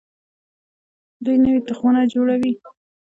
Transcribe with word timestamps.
دوی 1.23 1.37
نوي 1.43 1.59
تخمونه 1.67 2.01
جوړوي. 2.13 2.51